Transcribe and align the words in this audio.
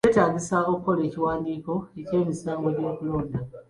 Kyetaagisa 0.03 0.55
okukola 0.71 1.01
ekiwandiiko 1.07 1.73
ky'emisango 2.07 2.67
gy'okulonda? 2.77 3.39